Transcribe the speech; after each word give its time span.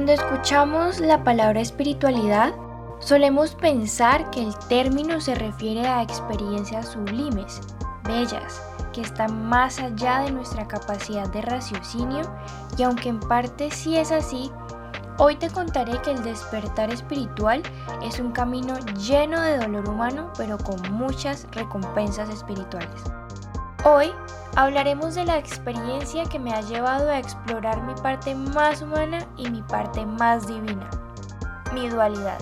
Cuando 0.00 0.14
escuchamos 0.14 0.98
la 0.98 1.22
palabra 1.24 1.60
espiritualidad, 1.60 2.54
solemos 3.00 3.54
pensar 3.54 4.30
que 4.30 4.42
el 4.42 4.56
término 4.70 5.20
se 5.20 5.34
refiere 5.34 5.86
a 5.86 6.00
experiencias 6.00 6.88
sublimes, 6.88 7.60
bellas, 8.04 8.62
que 8.94 9.02
están 9.02 9.46
más 9.46 9.78
allá 9.78 10.20
de 10.20 10.30
nuestra 10.30 10.66
capacidad 10.66 11.28
de 11.28 11.42
raciocinio 11.42 12.22
y 12.78 12.82
aunque 12.82 13.10
en 13.10 13.20
parte 13.20 13.70
sí 13.70 13.98
es 13.98 14.10
así, 14.10 14.50
hoy 15.18 15.36
te 15.36 15.50
contaré 15.50 16.00
que 16.00 16.12
el 16.12 16.22
despertar 16.22 16.90
espiritual 16.90 17.62
es 18.02 18.20
un 18.20 18.32
camino 18.32 18.78
lleno 19.06 19.38
de 19.42 19.58
dolor 19.58 19.86
humano 19.86 20.32
pero 20.38 20.56
con 20.56 20.80
muchas 20.92 21.46
recompensas 21.50 22.30
espirituales. 22.30 23.02
Hoy 23.84 24.12
hablaremos 24.56 25.14
de 25.14 25.24
la 25.24 25.38
experiencia 25.38 26.24
que 26.24 26.38
me 26.38 26.52
ha 26.52 26.60
llevado 26.62 27.10
a 27.10 27.18
explorar 27.18 27.82
mi 27.82 27.94
parte 28.02 28.34
más 28.34 28.82
humana 28.82 29.26
y 29.36 29.48
mi 29.48 29.62
parte 29.62 30.04
más 30.04 30.46
divina, 30.46 30.88
mi 31.72 31.88
dualidad. 31.88 32.38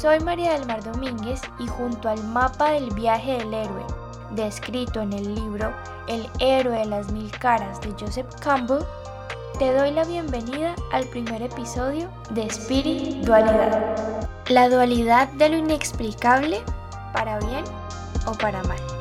Soy 0.00 0.20
María 0.20 0.52
del 0.52 0.66
Mar 0.66 0.82
Domínguez 0.84 1.42
y 1.58 1.66
junto 1.66 2.08
al 2.08 2.22
mapa 2.24 2.70
del 2.70 2.90
viaje 2.94 3.38
del 3.38 3.54
héroe, 3.54 3.84
descrito 4.30 5.00
en 5.00 5.12
el 5.12 5.34
libro 5.34 5.72
El 6.06 6.28
héroe 6.38 6.78
de 6.78 6.86
las 6.86 7.10
mil 7.10 7.30
caras 7.38 7.80
de 7.80 7.92
Joseph 7.98 8.32
Campbell, 8.40 8.84
te 9.58 9.72
doy 9.72 9.90
la 9.90 10.04
bienvenida 10.04 10.76
al 10.92 11.04
primer 11.06 11.42
episodio 11.42 12.08
de 12.30 12.46
Spirit 12.46 13.24
Dualidad. 13.24 13.96
La 14.48 14.68
dualidad 14.68 15.28
de 15.32 15.48
lo 15.48 15.56
inexplicable, 15.56 16.62
para 17.12 17.40
bien 17.40 17.64
o 18.26 18.32
para 18.34 18.62
mal. 18.64 18.97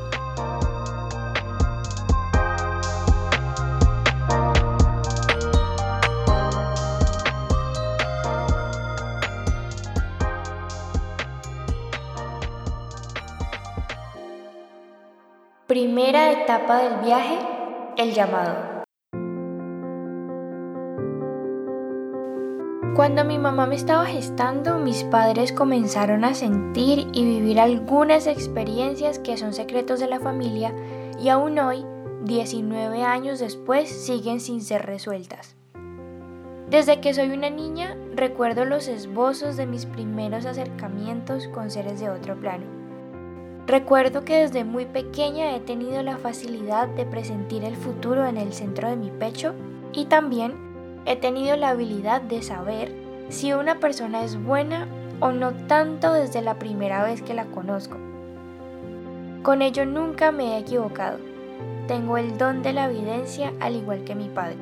Primera 15.68 16.32
etapa 16.32 16.82
del 16.82 17.02
viaje, 17.02 17.38
el 17.98 18.14
llamado. 18.14 18.56
Cuando 22.96 23.26
mi 23.26 23.38
mamá 23.38 23.66
me 23.66 23.76
estaba 23.76 24.06
gestando, 24.06 24.80
mis 24.80 25.04
padres 25.04 25.52
comenzaron 25.52 26.24
a 26.24 26.36
sentir 26.36 27.10
y 27.12 27.26
vivir 27.26 27.60
algunas 27.60 28.28
experiencias 28.28 29.20
que 29.20 29.36
son 29.36 29.52
secretos 29.52 30.00
de 30.00 30.08
la 30.08 30.22
familia 30.22 30.74
y 31.20 31.28
aún 31.28 31.60
hoy, 31.60 31.84
19 32.24 33.04
años 33.04 33.40
después, 33.40 33.90
siguen 33.90 34.40
sin 34.40 34.62
ser 34.62 34.86
resueltas. 34.86 35.58
Desde 36.70 37.02
que 37.02 37.14
soy 37.14 37.32
una 37.32 37.50
niña, 37.50 37.98
recuerdo 38.16 38.64
los 38.64 38.88
esbozos 38.88 39.58
de 39.58 39.66
mis 39.66 39.86
primeros 39.86 40.46
acercamientos 40.46 41.50
con 41.50 41.72
seres 41.72 42.00
de 42.00 42.10
otro 42.10 42.40
plano. 42.40 42.77
Recuerdo 43.68 44.24
que 44.24 44.38
desde 44.38 44.64
muy 44.64 44.86
pequeña 44.86 45.54
he 45.54 45.60
tenido 45.60 46.02
la 46.02 46.16
facilidad 46.16 46.88
de 46.88 47.06
presentir 47.06 47.66
el 47.66 47.76
futuro 47.76 48.26
en 48.26 48.38
el 48.38 48.54
centro 48.54 48.90
de 48.90 48.96
mi 48.96 49.12
pecho 49.12 49.54
y 49.92 50.06
también 50.06 50.56
he 51.06 51.18
tenido 51.18 51.58
la 51.58 51.70
habilidad 51.70 52.22
de 52.22 52.42
saber 52.42 52.94
si 53.28 53.52
una 53.52 53.82
persona 53.82 54.24
es 54.24 54.42
buena 54.42 54.88
o 55.20 55.34
no 55.34 55.52
tanto 55.68 56.14
desde 56.14 56.42
la 56.42 56.58
primera 56.58 57.04
vez 57.04 57.22
que 57.22 57.34
la 57.34 57.44
conozco. 57.48 57.98
Con 59.44 59.62
ello 59.62 59.86
nunca 59.86 60.32
me 60.32 60.56
he 60.56 60.60
equivocado. 60.60 61.18
Tengo 61.90 62.18
el 62.18 62.38
don 62.38 62.64
de 62.64 62.72
la 62.72 62.86
evidencia 62.86 63.52
al 63.60 63.76
igual 63.76 64.06
que 64.06 64.16
mi 64.16 64.30
padre. 64.30 64.56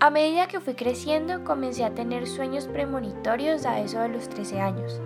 A 0.00 0.10
medida 0.10 0.48
que 0.48 0.58
fui 0.58 0.74
creciendo 0.74 1.44
comencé 1.44 1.84
a 1.84 1.94
tener 1.94 2.26
sueños 2.26 2.66
premonitorios 2.66 3.64
a 3.64 3.78
eso 3.78 4.00
de 4.00 4.08
los 4.08 4.28
13 4.28 4.60
años. 4.60 5.00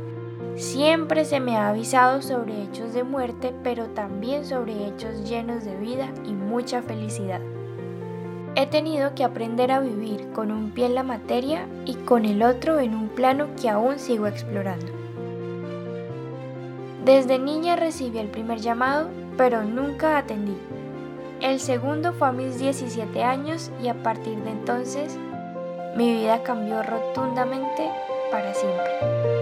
Siempre 0.56 1.24
se 1.24 1.40
me 1.40 1.56
ha 1.56 1.70
avisado 1.70 2.20
sobre 2.20 2.62
hechos 2.62 2.92
de 2.92 3.04
muerte, 3.04 3.54
pero 3.64 3.86
también 3.86 4.44
sobre 4.44 4.86
hechos 4.86 5.28
llenos 5.28 5.64
de 5.64 5.76
vida 5.76 6.10
y 6.26 6.32
mucha 6.32 6.82
felicidad. 6.82 7.40
He 8.54 8.66
tenido 8.66 9.14
que 9.14 9.24
aprender 9.24 9.72
a 9.72 9.80
vivir 9.80 10.30
con 10.32 10.50
un 10.50 10.72
pie 10.72 10.86
en 10.86 10.94
la 10.94 11.02
materia 11.02 11.66
y 11.86 11.94
con 11.94 12.26
el 12.26 12.42
otro 12.42 12.80
en 12.80 12.94
un 12.94 13.08
plano 13.08 13.48
que 13.60 13.70
aún 13.70 13.98
sigo 13.98 14.26
explorando. 14.26 14.92
Desde 17.02 17.38
niña 17.38 17.76
recibí 17.76 18.18
el 18.18 18.28
primer 18.28 18.60
llamado, 18.60 19.08
pero 19.38 19.64
nunca 19.64 20.18
atendí. 20.18 20.56
El 21.40 21.60
segundo 21.60 22.12
fue 22.12 22.28
a 22.28 22.32
mis 22.32 22.58
17 22.58 23.24
años 23.24 23.70
y 23.82 23.88
a 23.88 24.02
partir 24.02 24.36
de 24.38 24.50
entonces 24.50 25.18
mi 25.96 26.12
vida 26.12 26.42
cambió 26.42 26.82
rotundamente 26.82 27.90
para 28.30 28.52
siempre. 28.54 29.41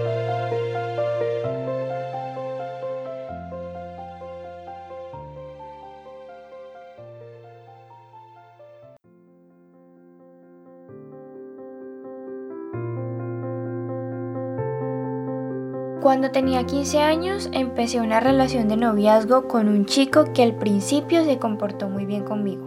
Cuando 16.00 16.30
tenía 16.30 16.64
15 16.64 17.02
años 17.02 17.50
empecé 17.52 18.00
una 18.00 18.20
relación 18.20 18.68
de 18.68 18.78
noviazgo 18.78 19.46
con 19.48 19.68
un 19.68 19.84
chico 19.84 20.32
que 20.32 20.42
al 20.42 20.54
principio 20.54 21.26
se 21.26 21.38
comportó 21.38 21.90
muy 21.90 22.06
bien 22.06 22.24
conmigo. 22.24 22.64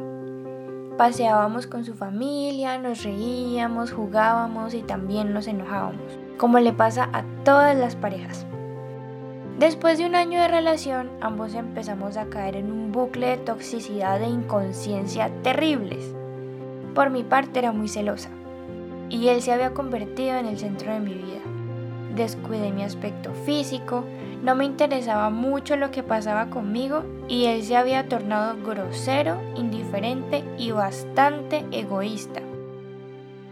Paseábamos 0.99 1.65
con 1.65 1.83
su 1.83 1.95
familia, 1.95 2.77
nos 2.77 3.01
reíamos, 3.01 3.91
jugábamos 3.91 4.75
y 4.75 4.83
también 4.83 5.33
nos 5.33 5.47
enojábamos, 5.47 6.19
como 6.37 6.59
le 6.59 6.73
pasa 6.73 7.09
a 7.11 7.23
todas 7.43 7.75
las 7.75 7.95
parejas. 7.95 8.45
Después 9.57 9.97
de 9.97 10.05
un 10.05 10.13
año 10.13 10.39
de 10.39 10.47
relación, 10.47 11.09
ambos 11.19 11.55
empezamos 11.55 12.17
a 12.17 12.27
caer 12.27 12.55
en 12.55 12.71
un 12.71 12.91
bucle 12.91 13.29
de 13.29 13.37
toxicidad 13.37 14.21
e 14.21 14.27
inconsciencia 14.27 15.31
terribles. 15.41 16.13
Por 16.93 17.09
mi 17.09 17.23
parte 17.23 17.57
era 17.57 17.71
muy 17.71 17.87
celosa, 17.87 18.29
y 19.09 19.29
él 19.29 19.41
se 19.41 19.51
había 19.51 19.73
convertido 19.73 20.35
en 20.35 20.45
el 20.45 20.59
centro 20.59 20.93
de 20.93 20.99
mi 20.99 21.15
vida 21.15 21.52
descuidé 22.15 22.71
mi 22.71 22.83
aspecto 22.83 23.33
físico, 23.45 24.03
no 24.41 24.55
me 24.55 24.65
interesaba 24.65 25.29
mucho 25.29 25.75
lo 25.75 25.91
que 25.91 26.03
pasaba 26.03 26.49
conmigo 26.49 27.03
y 27.27 27.45
él 27.45 27.63
se 27.63 27.77
había 27.77 28.07
tornado 28.09 28.55
grosero, 28.63 29.41
indiferente 29.55 30.43
y 30.57 30.71
bastante 30.71 31.65
egoísta. 31.71 32.41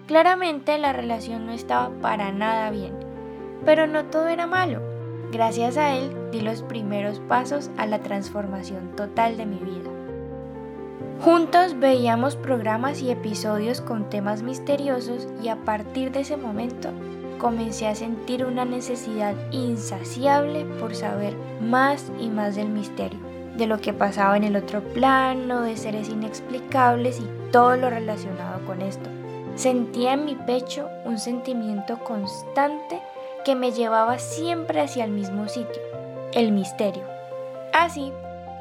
Claramente 0.08 0.78
la 0.78 0.92
relación 0.92 1.46
no 1.46 1.54
estaba 1.54 1.90
para 2.02 2.32
nada 2.32 2.70
bien, 2.72 2.94
pero 3.66 3.88
no 3.88 4.06
todo 4.06 4.28
era 4.28 4.48
malo. 4.48 4.82
Gracias 5.32 5.78
a 5.78 5.96
él 5.96 6.12
di 6.32 6.42
los 6.42 6.62
primeros 6.62 7.20
pasos 7.22 7.72
a 7.78 7.86
la 7.86 8.00
transformación 8.00 8.96
total 8.98 9.38
de 9.38 9.46
mi 9.46 9.60
vida. 9.60 9.90
Juntos 11.22 11.80
veíamos 11.80 12.36
programas 12.36 13.02
y 13.02 13.12
episodios 13.12 13.80
con 13.80 14.10
temas 14.10 14.42
misteriosos 14.42 15.28
y 15.42 15.48
a 15.48 15.56
partir 15.56 16.12
de 16.12 16.22
ese 16.22 16.36
momento 16.36 16.90
comencé 17.42 17.88
a 17.88 17.96
sentir 17.96 18.46
una 18.46 18.66
necesidad 18.66 19.34
insaciable 19.50 20.64
por 20.80 20.96
saber 20.96 21.36
más 21.60 22.12
y 22.20 22.30
más 22.30 22.56
del 22.56 22.70
misterio, 22.70 23.20
de 23.58 23.66
lo 23.66 23.80
que 23.82 23.94
pasaba 23.94 24.38
en 24.38 24.44
el 24.44 24.56
otro 24.56 24.82
plano, 24.94 25.62
de 25.62 25.76
seres 25.76 26.08
inexplicables 26.08 27.20
y 27.20 27.28
todo 27.52 27.76
lo 27.78 27.90
relacionado 27.90 28.64
con 28.68 28.84
esto. 28.84 29.10
Sentía 29.56 30.14
en 30.14 30.26
mi 30.26 30.36
pecho 30.36 30.88
un 31.04 31.18
sentimiento 31.18 31.98
constante 32.04 33.02
que 33.44 33.56
me 33.56 33.72
llevaba 33.72 34.20
siempre 34.20 34.80
hacia 34.80 35.04
el 35.04 35.12
mismo 35.12 35.48
sitio, 35.48 35.82
el 36.34 36.52
misterio. 36.52 37.04
Así 37.74 38.14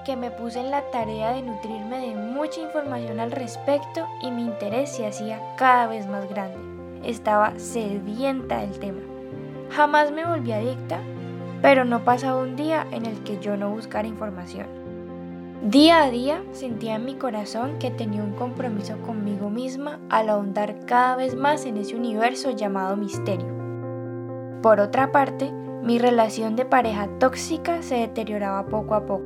que 0.07 0.17
me 0.17 0.31
puse 0.31 0.59
en 0.59 0.71
la 0.71 0.91
tarea 0.91 1.33
de 1.33 1.43
nutrirme 1.43 1.99
de 1.99 2.15
mucha 2.15 2.63
información 2.63 3.21
al 3.21 3.31
respecto 3.31 4.07
y 4.23 4.31
mi 4.31 4.41
interés 4.41 4.91
se 4.91 5.07
hacía 5.07 5.39
cada 5.59 5.87
vez 5.87 6.07
más 6.07 6.27
grande 6.31 6.70
estaba 7.05 7.59
sedienta 7.59 8.59
del 8.59 8.79
tema. 8.79 9.01
Jamás 9.71 10.11
me 10.13 10.25
volví 10.25 10.53
adicta, 10.53 11.01
pero 11.63 11.85
no 11.85 12.05
pasaba 12.05 12.41
un 12.41 12.57
día 12.57 12.87
en 12.91 13.07
el 13.07 13.23
que 13.23 13.39
yo 13.39 13.57
no 13.57 13.71
buscara 13.71 14.09
información. 14.09 14.67
Día 15.63 16.03
a 16.05 16.11
día 16.11 16.43
sentía 16.53 16.95
en 16.95 17.05
mi 17.05 17.17
corazón 17.17 17.79
que 17.79 17.91
tenía 17.91 18.23
un 18.23 18.33
compromiso 18.33 18.97
conmigo 19.03 19.51
misma 19.51 20.01
al 20.09 20.31
ahondar 20.31 20.87
cada 20.87 21.17
vez 21.17 21.37
más 21.37 21.67
en 21.67 21.77
ese 21.77 21.97
universo 21.97 22.51
llamado 22.51 22.97
misterio. 22.97 23.49
Por 24.63 24.81
otra 24.81 25.13
parte, 25.13 25.53
mi 25.83 25.99
relación 25.99 26.57
de 26.57 26.65
pareja 26.65 27.09
tóxica 27.19 27.83
se 27.83 27.97
deterioraba 27.97 28.67
poco 28.67 28.95
a 28.95 29.05
poco. 29.05 29.25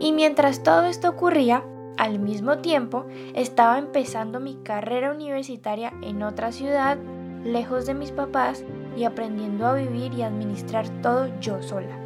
Y 0.00 0.12
mientras 0.12 0.62
todo 0.62 0.84
esto 0.84 1.08
ocurría, 1.08 1.64
al 1.96 2.18
mismo 2.18 2.58
tiempo, 2.58 3.06
estaba 3.34 3.78
empezando 3.78 4.40
mi 4.40 4.54
carrera 4.56 5.12
universitaria 5.12 5.92
en 6.02 6.22
otra 6.22 6.52
ciudad, 6.52 6.98
lejos 7.44 7.86
de 7.86 7.94
mis 7.94 8.10
papás 8.10 8.64
y 8.96 9.04
aprendiendo 9.04 9.66
a 9.66 9.74
vivir 9.74 10.12
y 10.14 10.22
administrar 10.22 10.88
todo 11.02 11.28
yo 11.40 11.62
sola. 11.62 11.96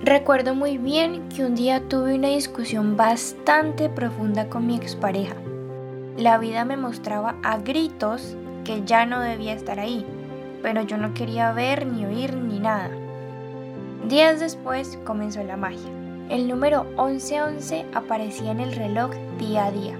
Recuerdo 0.00 0.54
muy 0.54 0.78
bien 0.78 1.28
que 1.28 1.44
un 1.44 1.54
día 1.56 1.88
tuve 1.88 2.14
una 2.14 2.28
discusión 2.28 2.96
bastante 2.96 3.88
profunda 3.88 4.48
con 4.48 4.66
mi 4.66 4.76
expareja. 4.76 5.34
La 6.16 6.38
vida 6.38 6.64
me 6.64 6.76
mostraba 6.76 7.36
a 7.42 7.58
gritos 7.58 8.36
que 8.64 8.84
ya 8.84 9.06
no 9.06 9.20
debía 9.20 9.54
estar 9.54 9.80
ahí, 9.80 10.06
pero 10.62 10.82
yo 10.82 10.96
no 10.98 11.14
quería 11.14 11.52
ver 11.52 11.86
ni 11.86 12.04
oír 12.04 12.34
ni 12.34 12.60
nada. 12.60 12.90
Días 14.08 14.40
después 14.40 14.98
comenzó 15.04 15.42
la 15.42 15.56
magia. 15.56 15.90
El 16.28 16.46
número 16.46 16.84
1111 16.84 17.86
aparecía 17.94 18.50
en 18.50 18.60
el 18.60 18.74
reloj 18.74 19.12
día 19.38 19.64
a 19.64 19.70
día. 19.70 19.98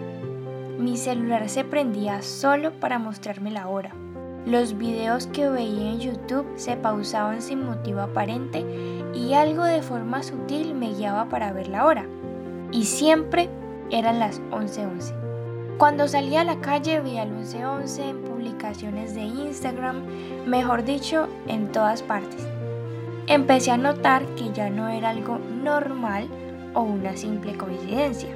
Mi 0.79 0.99
celular 0.99 1.49
se 1.49 1.65
prendía 1.65 2.21
solo 2.21 2.73
para 2.73 2.99
mostrarme 2.99 3.51
la 3.51 3.67
hora. 3.67 3.95
Los 4.45 4.77
videos 4.77 5.27
que 5.27 5.49
veía 5.49 5.91
en 5.91 6.01
YouTube 6.01 6.47
se 6.57 6.77
pausaban 6.77 7.41
sin 7.41 7.65
motivo 7.65 8.01
aparente 8.01 8.63
y 9.15 9.33
algo 9.33 9.65
de 9.65 9.81
forma 9.81 10.23
sutil 10.23 10.75
me 10.75 10.93
guiaba 10.93 11.31
para 11.31 11.51
ver 11.51 11.69
la 11.69 11.87
hora. 11.87 12.05
Y 12.73 12.85
siempre 12.85 13.49
eran 13.91 14.19
las 14.19 14.39
11:11. 14.51 15.15
Cuando 15.79 16.09
salía 16.09 16.43
a 16.43 16.45
la 16.45 16.61
calle 16.61 17.01
veía 17.01 17.23
el 17.23 17.33
11:11 17.33 18.11
en 18.11 18.23
publicaciones 18.23 19.15
de 19.15 19.23
Instagram, 19.23 20.03
mejor 20.47 20.85
dicho, 20.85 21.27
en 21.47 21.73
todas 21.73 22.03
partes. 22.03 22.47
Empecé 23.29 23.71
a 23.71 23.77
notar 23.77 24.25
que 24.35 24.53
ya 24.53 24.71
no 24.71 24.89
era 24.89 25.11
algo 25.11 25.39
normal 25.39 26.29
o 26.75 26.83
una 26.83 27.17
simple 27.17 27.57
coincidencia 27.57 28.31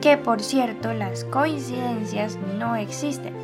que 0.00 0.16
por 0.16 0.42
cierto 0.42 0.92
las 0.92 1.24
coincidencias 1.24 2.36
no 2.58 2.76
existen. 2.76 3.34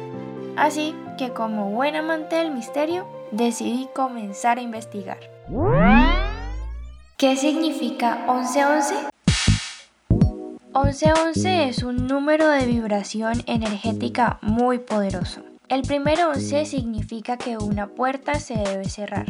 Así 0.56 0.94
que 1.16 1.32
como 1.32 1.70
buen 1.70 1.94
amante 1.94 2.36
del 2.36 2.50
misterio, 2.50 3.06
decidí 3.30 3.88
comenzar 3.94 4.58
a 4.58 4.62
investigar. 4.62 5.18
¿Qué 7.16 7.36
significa 7.36 8.24
1111? 8.26 8.94
1111 10.74 11.68
es 11.68 11.82
un 11.82 12.06
número 12.06 12.48
de 12.48 12.66
vibración 12.66 13.42
energética 13.46 14.38
muy 14.42 14.78
poderoso. 14.78 15.42
El 15.68 15.82
primero 15.82 16.30
11 16.30 16.64
significa 16.64 17.36
que 17.36 17.56
una 17.56 17.88
puerta 17.88 18.34
se 18.40 18.54
debe 18.54 18.88
cerrar. 18.88 19.26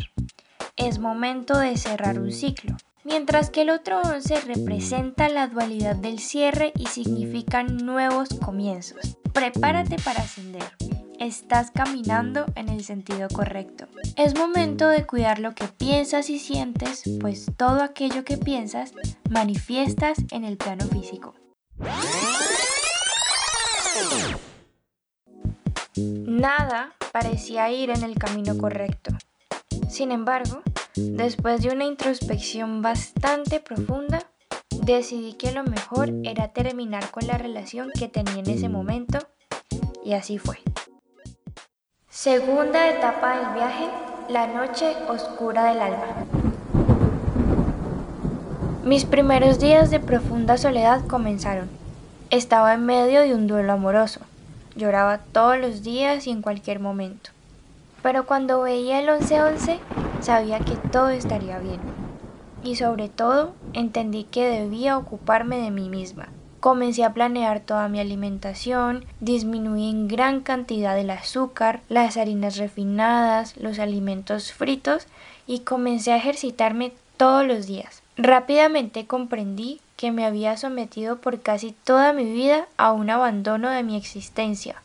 Es 0.78 1.00
momento 1.00 1.58
de 1.58 1.76
cerrar 1.76 2.20
un 2.20 2.32
ciclo 2.32 2.76
mientras 3.08 3.50
que 3.50 3.62
el 3.62 3.70
otro 3.70 4.00
11 4.02 4.42
representa 4.42 5.28
la 5.28 5.48
dualidad 5.48 5.96
del 5.96 6.18
cierre 6.18 6.72
y 6.76 6.86
significa 6.86 7.62
nuevos 7.62 8.28
comienzos. 8.44 9.16
Prepárate 9.32 9.96
para 9.96 10.20
ascender. 10.20 10.62
Estás 11.18 11.72
caminando 11.72 12.46
en 12.54 12.68
el 12.68 12.84
sentido 12.84 13.28
correcto. 13.28 13.86
Es 14.16 14.36
momento 14.36 14.88
de 14.88 15.04
cuidar 15.04 15.40
lo 15.40 15.54
que 15.54 15.66
piensas 15.66 16.30
y 16.30 16.38
sientes, 16.38 17.02
pues 17.20 17.46
todo 17.56 17.82
aquello 17.82 18.24
que 18.24 18.36
piensas 18.36 18.92
manifiestas 19.28 20.18
en 20.30 20.44
el 20.44 20.56
plano 20.56 20.84
físico. 20.86 21.34
Nada 25.96 26.94
parecía 27.10 27.70
ir 27.72 27.90
en 27.90 28.04
el 28.04 28.16
camino 28.16 28.56
correcto. 28.56 29.16
Sin 29.88 30.12
embargo, 30.12 30.62
Después 31.00 31.62
de 31.62 31.70
una 31.70 31.84
introspección 31.84 32.82
bastante 32.82 33.60
profunda, 33.60 34.24
decidí 34.82 35.34
que 35.34 35.52
lo 35.52 35.62
mejor 35.62 36.10
era 36.24 36.48
terminar 36.48 37.12
con 37.12 37.24
la 37.28 37.38
relación 37.38 37.90
que 37.96 38.08
tenía 38.08 38.40
en 38.40 38.50
ese 38.50 38.68
momento 38.68 39.18
y 40.04 40.14
así 40.14 40.38
fue. 40.38 40.58
Segunda 42.08 42.88
etapa 42.88 43.38
del 43.38 43.54
viaje, 43.54 43.84
la 44.28 44.48
noche 44.48 44.96
oscura 45.08 45.66
del 45.66 45.82
alma. 45.82 46.26
Mis 48.82 49.04
primeros 49.04 49.60
días 49.60 49.92
de 49.92 50.00
profunda 50.00 50.58
soledad 50.58 51.06
comenzaron. 51.06 51.68
Estaba 52.30 52.74
en 52.74 52.84
medio 52.86 53.20
de 53.20 53.34
un 53.34 53.46
duelo 53.46 53.74
amoroso. 53.74 54.20
Lloraba 54.74 55.18
todos 55.18 55.58
los 55.58 55.84
días 55.84 56.26
y 56.26 56.32
en 56.32 56.42
cualquier 56.42 56.80
momento. 56.80 57.30
Pero 58.08 58.24
cuando 58.24 58.62
veía 58.62 59.00
el 59.00 59.10
1111, 59.10 59.80
sabía 60.22 60.60
que 60.60 60.76
todo 60.76 61.10
estaría 61.10 61.58
bien. 61.58 61.78
Y 62.64 62.76
sobre 62.76 63.10
todo, 63.10 63.52
entendí 63.74 64.24
que 64.24 64.48
debía 64.48 64.96
ocuparme 64.96 65.58
de 65.58 65.70
mí 65.70 65.90
misma. 65.90 66.30
Comencé 66.58 67.04
a 67.04 67.12
planear 67.12 67.60
toda 67.60 67.86
mi 67.90 68.00
alimentación, 68.00 69.04
disminuí 69.20 69.90
en 69.90 70.08
gran 70.08 70.40
cantidad 70.40 70.98
el 70.98 71.10
azúcar, 71.10 71.82
las 71.90 72.16
harinas 72.16 72.56
refinadas, 72.56 73.58
los 73.58 73.78
alimentos 73.78 74.54
fritos 74.54 75.06
y 75.46 75.58
comencé 75.58 76.12
a 76.12 76.16
ejercitarme 76.16 76.94
todos 77.18 77.46
los 77.46 77.66
días. 77.66 78.02
Rápidamente 78.16 79.06
comprendí 79.06 79.82
que 79.98 80.12
me 80.12 80.24
había 80.24 80.56
sometido 80.56 81.18
por 81.18 81.42
casi 81.42 81.72
toda 81.84 82.14
mi 82.14 82.24
vida 82.24 82.68
a 82.78 82.90
un 82.90 83.10
abandono 83.10 83.68
de 83.68 83.82
mi 83.82 83.98
existencia. 83.98 84.76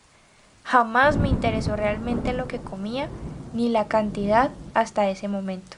Jamás 0.64 1.18
me 1.18 1.30
interesó 1.30 1.76
realmente 1.76 2.34
lo 2.34 2.48
que 2.48 2.60
comía 2.60 3.10
ni 3.54 3.70
la 3.70 3.88
cantidad 3.88 4.52
hasta 4.74 5.10
ese 5.10 5.28
momento. 5.28 5.78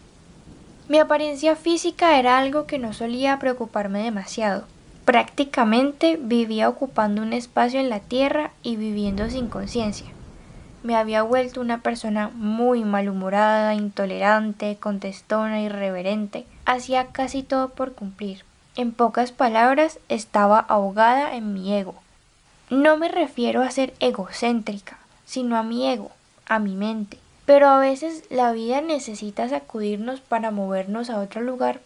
Mi 0.88 1.00
apariencia 1.00 1.56
física 1.56 2.20
era 2.20 2.38
algo 2.38 2.68
que 2.68 2.78
no 2.78 2.94
solía 2.94 3.40
preocuparme 3.40 4.04
demasiado. 4.04 4.66
Prácticamente 5.04 6.18
vivía 6.22 6.70
ocupando 6.70 7.22
un 7.22 7.34
espacio 7.34 7.80
en 7.80 7.90
la 7.90 8.00
tierra 8.00 8.52
y 8.64 8.76
viviendo 8.76 9.30
sin 9.30 9.48
conciencia. 9.48 10.08
Me 10.84 10.96
había 10.96 11.24
vuelto 11.24 11.62
una 11.62 11.82
persona 11.82 12.30
muy 12.36 12.84
malhumorada, 12.84 13.74
intolerante, 13.74 14.78
contestona, 14.80 15.62
irreverente. 15.62 16.46
Hacía 16.66 17.08
casi 17.08 17.42
todo 17.42 17.70
por 17.70 17.94
cumplir. 17.94 18.46
En 18.76 18.92
pocas 18.92 19.32
palabras, 19.32 20.00
estaba 20.10 20.60
ahogada 20.60 21.36
en 21.36 21.54
mi 21.54 21.74
ego. 21.74 21.96
No 22.76 22.98
me 22.98 23.08
refiero 23.08 23.64
a 23.64 23.72
ser 23.72 23.94
egocéntrica, 24.02 24.98
sino 25.24 25.56
a 25.56 25.64
mi 25.64 25.88
ego, 25.88 26.12
a 26.46 26.60
mi 26.60 26.76
mente. 26.76 27.18
Pero 27.46 27.70
a 27.70 27.80
veces 27.80 28.26
la 28.30 28.52
vida 28.52 28.82
necesita 28.82 29.48
sacudirnos 29.48 30.20
para 30.20 30.52
movernos 30.52 31.10
a 31.10 31.22
otro 31.22 31.40
lugar 31.40 31.80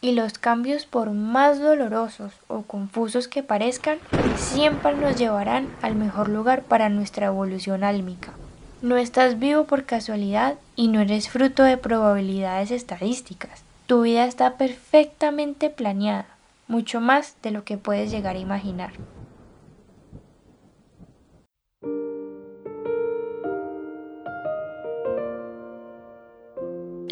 y 0.00 0.12
los 0.12 0.38
cambios 0.38 0.86
por 0.86 1.10
más 1.10 1.60
dolorosos 1.60 2.32
o 2.48 2.62
confusos 2.62 3.28
que 3.28 3.42
parezcan, 3.42 3.98
siempre 4.38 4.96
nos 4.96 5.16
llevarán 5.16 5.68
al 5.82 5.96
mejor 5.96 6.30
lugar 6.30 6.62
para 6.62 6.88
nuestra 6.88 7.26
evolución 7.26 7.84
álmica. 7.84 8.32
No 8.80 8.96
estás 8.96 9.38
vivo 9.38 9.64
por 9.64 9.84
casualidad 9.84 10.54
y 10.76 10.88
no 10.88 11.00
eres 11.00 11.28
fruto 11.28 11.62
de 11.62 11.76
probabilidades 11.76 12.70
estadísticas. 12.70 13.64
Tu 13.86 14.00
vida 14.00 14.24
está 14.24 14.56
perfectamente 14.56 15.68
planeada, 15.68 16.24
mucho 16.68 17.02
más 17.02 17.36
de 17.42 17.50
lo 17.50 17.64
que 17.64 17.76
puedes 17.76 18.10
llegar 18.10 18.36
a 18.36 18.40
imaginar. 18.40 18.92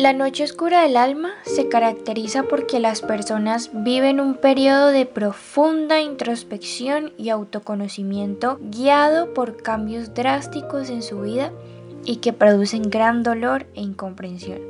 La 0.01 0.15
noche 0.15 0.45
oscura 0.45 0.81
del 0.81 0.97
alma 0.97 1.29
se 1.43 1.69
caracteriza 1.69 2.45
porque 2.45 2.81
las 2.81 3.03
personas 3.03 3.69
viven 3.75 4.19
un 4.19 4.35
periodo 4.35 4.87
de 4.87 5.05
profunda 5.05 6.01
introspección 6.01 7.13
y 7.19 7.29
autoconocimiento 7.29 8.59
guiado 8.63 9.35
por 9.35 9.59
cambios 9.59 10.15
drásticos 10.15 10.89
en 10.89 11.03
su 11.03 11.21
vida 11.21 11.53
y 12.07 12.17
que 12.17 12.33
producen 12.33 12.89
gran 12.89 13.23
dolor 13.23 13.67
e 13.75 13.83
incomprensión. 13.83 14.61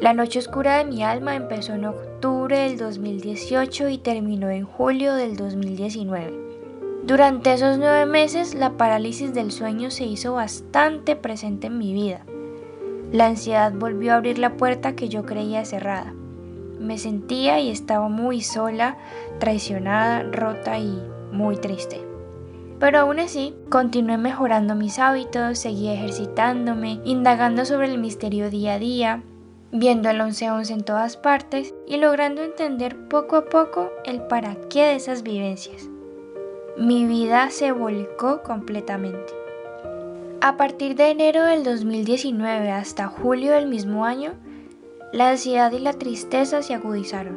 La 0.00 0.14
noche 0.14 0.38
oscura 0.38 0.78
de 0.78 0.86
mi 0.86 1.02
alma 1.02 1.36
empezó 1.36 1.74
en 1.74 1.84
octubre 1.84 2.56
del 2.60 2.78
2018 2.78 3.90
y 3.90 3.98
terminó 3.98 4.48
en 4.48 4.64
julio 4.64 5.12
del 5.12 5.36
2019. 5.36 6.32
Durante 7.04 7.52
esos 7.52 7.76
nueve 7.76 8.06
meses 8.06 8.54
la 8.54 8.78
parálisis 8.78 9.34
del 9.34 9.52
sueño 9.52 9.90
se 9.90 10.06
hizo 10.06 10.32
bastante 10.32 11.16
presente 11.16 11.66
en 11.66 11.76
mi 11.76 11.92
vida 11.92 12.24
la 13.12 13.26
ansiedad 13.26 13.72
volvió 13.72 14.12
a 14.12 14.16
abrir 14.16 14.38
la 14.38 14.56
puerta 14.56 14.94
que 14.94 15.08
yo 15.08 15.24
creía 15.24 15.64
cerrada. 15.64 16.12
Me 16.78 16.98
sentía 16.98 17.58
y 17.60 17.70
estaba 17.70 18.08
muy 18.08 18.40
sola, 18.40 18.98
traicionada, 19.40 20.22
rota 20.22 20.78
y 20.78 21.02
muy 21.32 21.56
triste. 21.56 22.00
Pero 22.78 23.00
aún 23.00 23.18
así, 23.18 23.56
continué 23.70 24.18
mejorando 24.18 24.74
mis 24.74 24.98
hábitos, 24.98 25.58
seguí 25.58 25.88
ejercitándome, 25.88 27.00
indagando 27.04 27.64
sobre 27.64 27.88
el 27.88 27.98
misterio 27.98 28.50
día 28.50 28.74
a 28.74 28.78
día, 28.78 29.22
viendo 29.72 30.08
el 30.10 30.20
11-11 30.20 30.70
en 30.70 30.84
todas 30.84 31.16
partes 31.16 31.74
y 31.86 31.96
logrando 31.96 32.42
entender 32.42 33.08
poco 33.08 33.36
a 33.36 33.46
poco 33.46 33.90
el 34.04 34.22
para 34.22 34.54
qué 34.68 34.84
de 34.84 34.94
esas 34.94 35.22
vivencias. 35.22 35.88
Mi 36.76 37.06
vida 37.06 37.50
se 37.50 37.72
volcó 37.72 38.42
completamente. 38.44 39.47
A 40.48 40.56
partir 40.56 40.94
de 40.94 41.10
enero 41.10 41.44
del 41.44 41.62
2019 41.62 42.70
hasta 42.70 43.06
julio 43.06 43.52
del 43.52 43.66
mismo 43.66 44.06
año, 44.06 44.32
la 45.12 45.28
ansiedad 45.28 45.70
y 45.72 45.78
la 45.78 45.92
tristeza 45.92 46.62
se 46.62 46.72
agudizaron. 46.72 47.36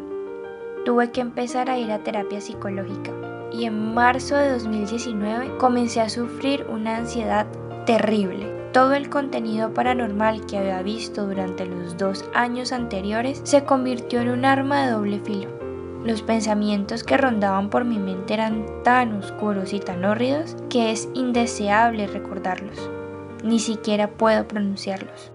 Tuve 0.86 1.12
que 1.12 1.20
empezar 1.20 1.70
a 1.70 1.78
ir 1.78 1.92
a 1.92 2.06
terapia 2.06 2.40
psicológica 2.40 3.12
y 3.52 3.66
en 3.66 3.94
marzo 3.94 4.38
de 4.38 4.54
2019 4.54 5.58
comencé 5.58 6.00
a 6.00 6.08
sufrir 6.08 6.66
una 6.70 6.96
ansiedad 6.96 7.48
terrible. 7.86 8.50
Todo 8.72 8.94
el 8.94 9.10
contenido 9.10 9.74
paranormal 9.74 10.46
que 10.46 10.60
había 10.60 10.82
visto 10.82 11.28
durante 11.28 11.66
los 11.66 11.98
dos 11.98 12.24
años 12.34 12.72
anteriores 12.72 13.42
se 13.44 13.66
convirtió 13.66 14.22
en 14.22 14.30
un 14.30 14.46
arma 14.46 14.86
de 14.86 14.92
doble 14.94 15.20
filo. 15.20 15.50
Los 16.06 16.22
pensamientos 16.22 17.04
que 17.04 17.18
rondaban 17.18 17.70
por 17.70 17.84
mi 17.84 18.00
mente 18.00 18.36
eran 18.36 18.66
tan 18.86 19.12
oscuros 19.16 19.74
y 19.74 19.82
tan 19.82 20.06
hórridos 20.06 20.56
que 20.70 20.92
es 20.92 21.10
indeseable 21.14 22.08
recordarlos. 22.08 22.90
Ni 23.44 23.60
siquiera 23.60 24.08
puedo 24.08 24.48
pronunciarlos. 24.48 25.32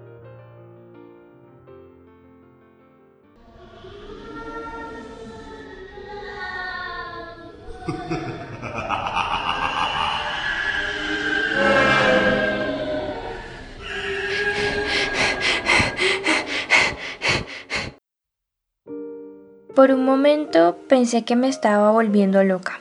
Por 19.75 19.91
un 19.91 20.05
momento 20.07 20.79
pensé 20.89 21.25
que 21.25 21.37
me 21.37 21.49
estaba 21.49 21.91
volviendo 21.91 22.43
loca. 22.43 22.81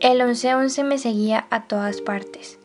El 0.00 0.24
1111 0.24 0.82
me 0.82 0.96
seguía 0.96 1.46
a 1.50 1.64
todas 1.64 2.00
partes. 2.00 2.59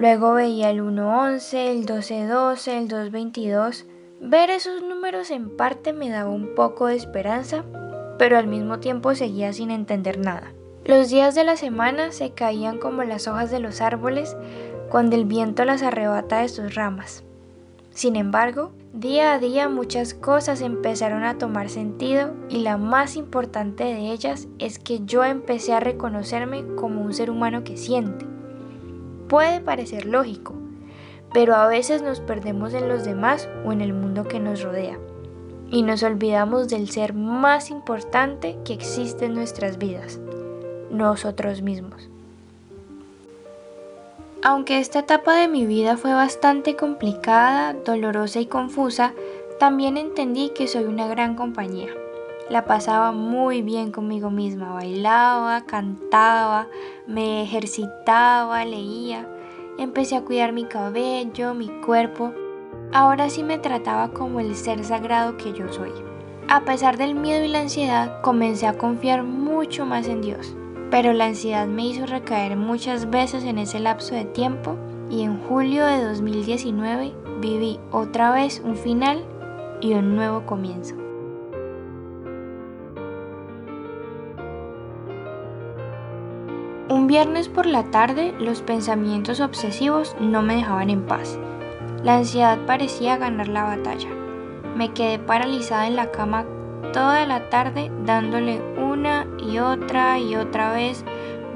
Luego 0.00 0.32
veía 0.32 0.70
el 0.70 0.80
111, 0.80 1.70
el 1.72 1.76
1212, 1.80 2.78
el 2.78 2.88
222. 2.88 3.84
Ver 4.22 4.48
esos 4.48 4.82
números 4.82 5.30
en 5.30 5.54
parte 5.54 5.92
me 5.92 6.08
daba 6.08 6.30
un 6.30 6.54
poco 6.54 6.86
de 6.86 6.96
esperanza, 6.96 7.64
pero 8.16 8.38
al 8.38 8.46
mismo 8.46 8.78
tiempo 8.80 9.14
seguía 9.14 9.52
sin 9.52 9.70
entender 9.70 10.18
nada. 10.18 10.54
Los 10.86 11.10
días 11.10 11.34
de 11.34 11.44
la 11.44 11.56
semana 11.56 12.12
se 12.12 12.30
caían 12.30 12.78
como 12.78 13.04
las 13.04 13.28
hojas 13.28 13.50
de 13.50 13.60
los 13.60 13.82
árboles 13.82 14.38
cuando 14.88 15.16
el 15.16 15.26
viento 15.26 15.66
las 15.66 15.82
arrebata 15.82 16.38
de 16.38 16.48
sus 16.48 16.74
ramas. 16.74 17.22
Sin 17.90 18.16
embargo, 18.16 18.72
día 18.94 19.34
a 19.34 19.38
día 19.38 19.68
muchas 19.68 20.14
cosas 20.14 20.62
empezaron 20.62 21.24
a 21.24 21.36
tomar 21.36 21.68
sentido 21.68 22.32
y 22.48 22.60
la 22.60 22.78
más 22.78 23.16
importante 23.16 23.84
de 23.84 24.12
ellas 24.12 24.48
es 24.58 24.78
que 24.78 25.04
yo 25.04 25.24
empecé 25.24 25.74
a 25.74 25.80
reconocerme 25.80 26.64
como 26.76 27.02
un 27.02 27.12
ser 27.12 27.30
humano 27.30 27.64
que 27.64 27.76
siente. 27.76 28.30
Puede 29.30 29.60
parecer 29.60 30.06
lógico, 30.06 30.54
pero 31.32 31.54
a 31.54 31.68
veces 31.68 32.02
nos 32.02 32.18
perdemos 32.18 32.74
en 32.74 32.88
los 32.88 33.04
demás 33.04 33.48
o 33.64 33.70
en 33.70 33.80
el 33.80 33.92
mundo 33.92 34.24
que 34.24 34.40
nos 34.40 34.60
rodea 34.60 34.98
y 35.70 35.82
nos 35.82 36.02
olvidamos 36.02 36.68
del 36.68 36.90
ser 36.90 37.14
más 37.14 37.70
importante 37.70 38.58
que 38.64 38.72
existe 38.72 39.26
en 39.26 39.34
nuestras 39.34 39.78
vidas, 39.78 40.18
nosotros 40.90 41.62
mismos. 41.62 42.08
Aunque 44.42 44.80
esta 44.80 44.98
etapa 44.98 45.36
de 45.36 45.46
mi 45.46 45.64
vida 45.64 45.96
fue 45.96 46.12
bastante 46.12 46.74
complicada, 46.74 47.74
dolorosa 47.74 48.40
y 48.40 48.46
confusa, 48.46 49.12
también 49.60 49.96
entendí 49.96 50.50
que 50.50 50.66
soy 50.66 50.86
una 50.86 51.06
gran 51.06 51.36
compañía. 51.36 51.99
La 52.50 52.66
pasaba 52.66 53.12
muy 53.12 53.62
bien 53.62 53.92
conmigo 53.92 54.30
misma, 54.30 54.74
bailaba, 54.74 55.64
cantaba, 55.64 56.68
me 57.06 57.42
ejercitaba, 57.42 58.64
leía, 58.66 59.26
empecé 59.78 60.16
a 60.16 60.22
cuidar 60.22 60.52
mi 60.52 60.64
cabello, 60.64 61.54
mi 61.54 61.68
cuerpo. 61.80 62.34
Ahora 62.92 63.30
sí 63.30 63.42
me 63.42 63.58
trataba 63.58 64.08
como 64.08 64.40
el 64.40 64.54
ser 64.54 64.84
sagrado 64.84 65.38
que 65.38 65.54
yo 65.54 65.72
soy. 65.72 65.92
A 66.48 66.64
pesar 66.64 66.98
del 66.98 67.14
miedo 67.14 67.44
y 67.44 67.48
la 67.48 67.60
ansiedad, 67.60 68.20
comencé 68.20 68.66
a 68.66 68.76
confiar 68.76 69.22
mucho 69.22 69.86
más 69.86 70.08
en 70.08 70.20
Dios 70.20 70.54
pero 70.90 71.12
la 71.12 71.26
ansiedad 71.26 71.66
me 71.66 71.86
hizo 71.86 72.04
recaer 72.04 72.56
muchas 72.56 73.08
veces 73.10 73.44
en 73.44 73.58
ese 73.58 73.78
lapso 73.78 74.14
de 74.14 74.24
tiempo 74.24 74.76
y 75.08 75.22
en 75.22 75.40
julio 75.44 75.86
de 75.86 76.04
2019 76.04 77.12
viví 77.40 77.78
otra 77.92 78.32
vez 78.32 78.60
un 78.64 78.76
final 78.76 79.24
y 79.80 79.94
un 79.94 80.16
nuevo 80.16 80.44
comienzo. 80.46 80.99
Viernes 87.10 87.48
por 87.48 87.66
la 87.66 87.90
tarde 87.90 88.32
los 88.38 88.62
pensamientos 88.62 89.40
obsesivos 89.40 90.14
no 90.20 90.42
me 90.42 90.54
dejaban 90.54 90.90
en 90.90 91.02
paz. 91.02 91.40
La 92.04 92.18
ansiedad 92.18 92.56
parecía 92.66 93.16
ganar 93.16 93.48
la 93.48 93.64
batalla. 93.64 94.08
Me 94.76 94.92
quedé 94.92 95.18
paralizada 95.18 95.88
en 95.88 95.96
la 95.96 96.12
cama 96.12 96.46
toda 96.92 97.26
la 97.26 97.50
tarde 97.50 97.90
dándole 98.06 98.62
una 98.76 99.26
y 99.44 99.58
otra 99.58 100.20
y 100.20 100.36
otra 100.36 100.72
vez 100.72 101.04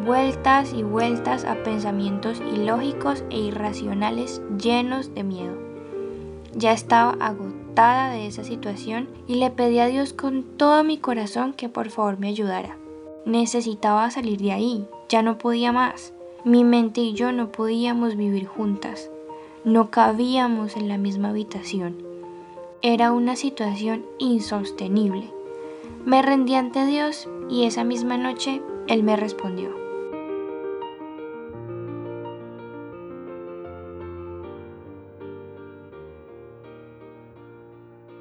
vueltas 0.04 0.72
y 0.72 0.82
vueltas 0.82 1.44
a 1.44 1.54
pensamientos 1.62 2.42
ilógicos 2.52 3.22
e 3.30 3.38
irracionales 3.38 4.42
llenos 4.60 5.14
de 5.14 5.22
miedo. 5.22 5.54
Ya 6.56 6.72
estaba 6.72 7.12
agotada 7.20 8.10
de 8.10 8.26
esa 8.26 8.42
situación 8.42 9.08
y 9.28 9.36
le 9.36 9.50
pedí 9.50 9.78
a 9.78 9.86
Dios 9.86 10.14
con 10.14 10.42
todo 10.42 10.82
mi 10.82 10.98
corazón 10.98 11.52
que 11.52 11.68
por 11.68 11.90
favor 11.90 12.18
me 12.18 12.26
ayudara. 12.26 12.76
Necesitaba 13.26 14.10
salir 14.10 14.38
de 14.40 14.52
ahí, 14.52 14.86
ya 15.08 15.22
no 15.22 15.38
podía 15.38 15.72
más. 15.72 16.12
Mi 16.44 16.62
mente 16.62 17.00
y 17.00 17.14
yo 17.14 17.32
no 17.32 17.50
podíamos 17.50 18.16
vivir 18.16 18.46
juntas, 18.46 19.10
no 19.64 19.90
cabíamos 19.90 20.76
en 20.76 20.88
la 20.88 20.98
misma 20.98 21.30
habitación. 21.30 21.96
Era 22.82 23.12
una 23.12 23.34
situación 23.34 24.04
insostenible. 24.18 25.30
Me 26.04 26.20
rendí 26.20 26.54
ante 26.54 26.84
Dios 26.84 27.28
y 27.48 27.64
esa 27.64 27.82
misma 27.82 28.18
noche 28.18 28.60
Él 28.88 29.02
me 29.02 29.16
respondió. 29.16 29.83